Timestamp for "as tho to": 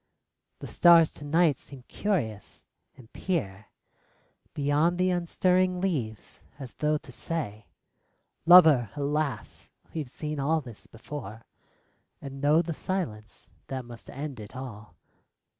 6.57-7.11